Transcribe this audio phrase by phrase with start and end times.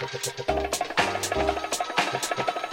[0.00, 0.28] Thank
[2.62, 2.67] you.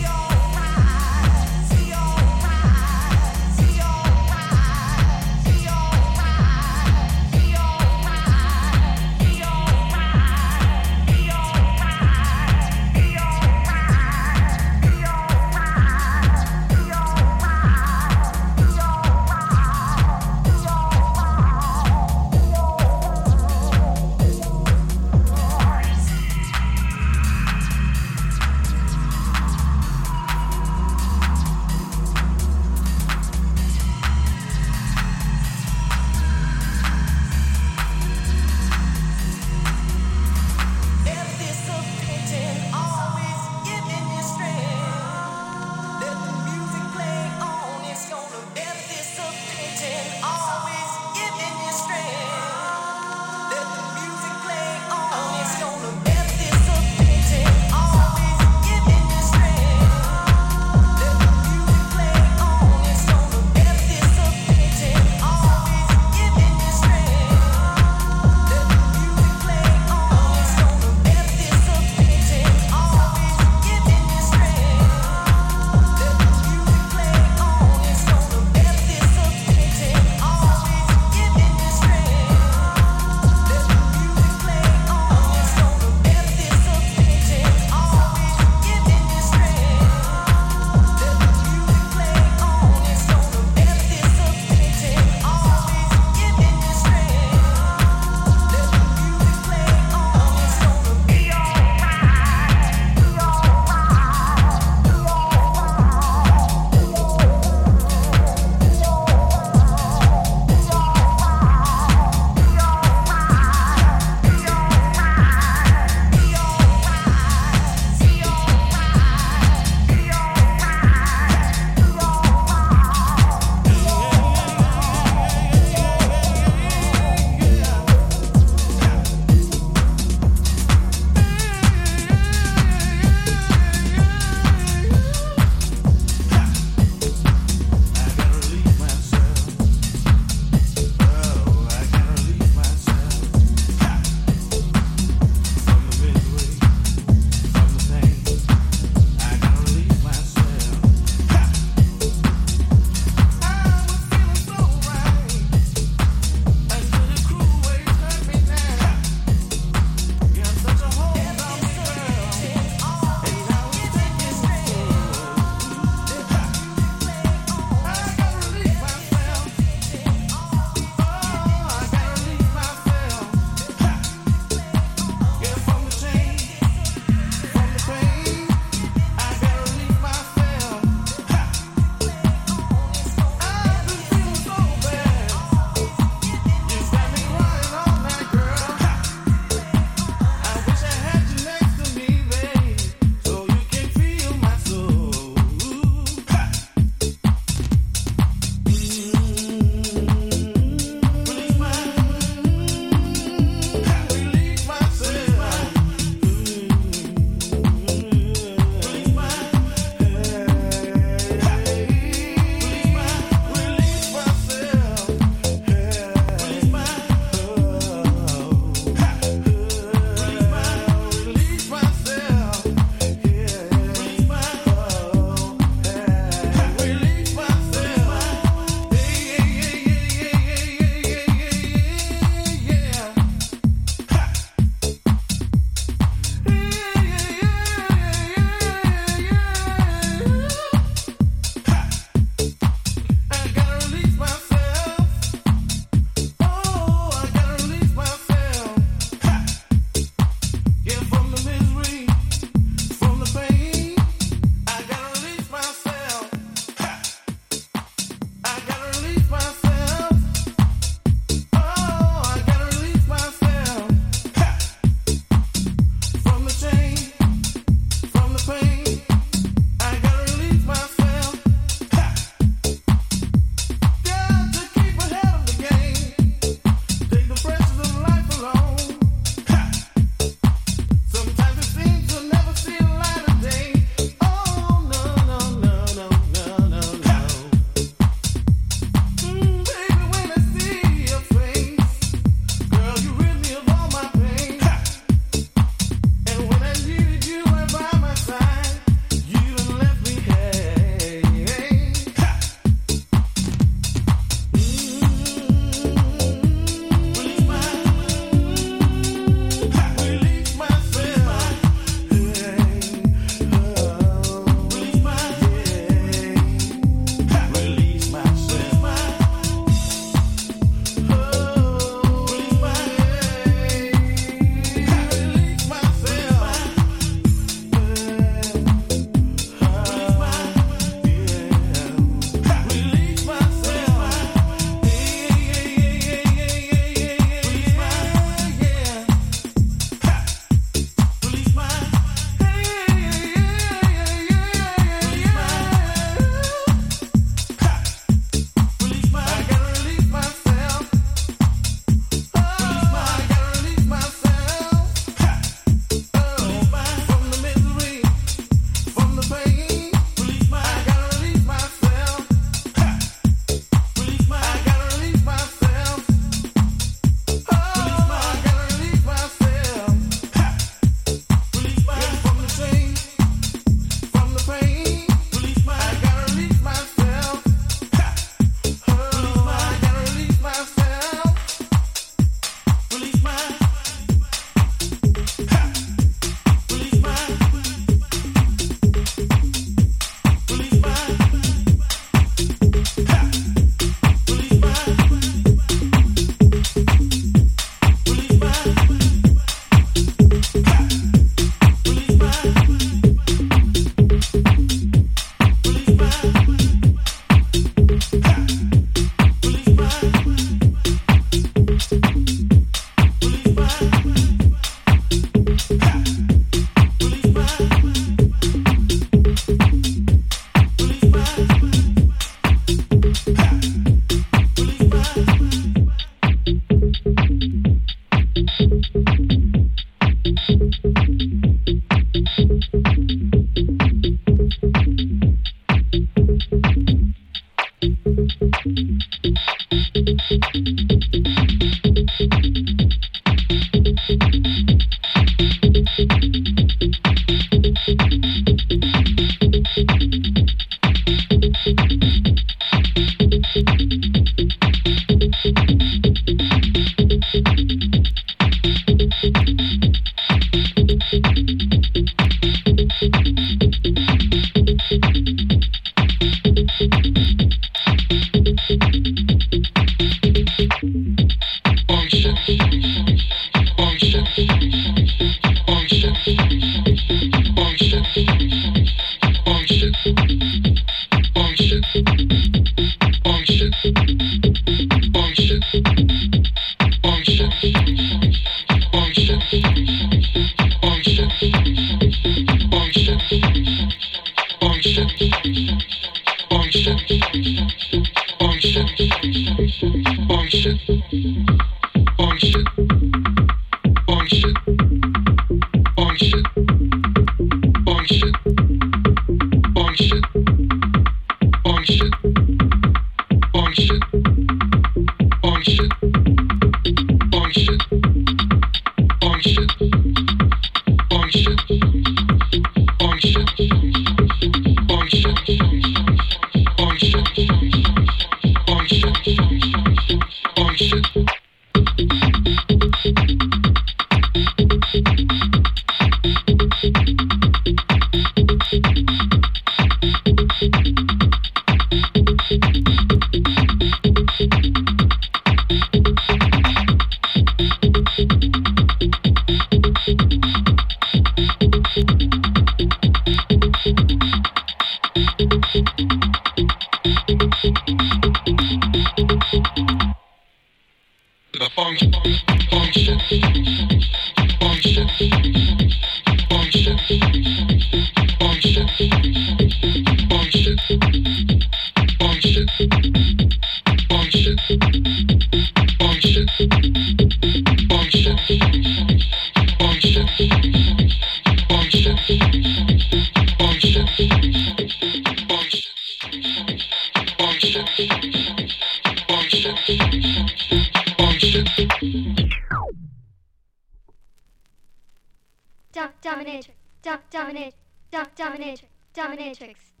[599.13, 600.00] Dominatrix.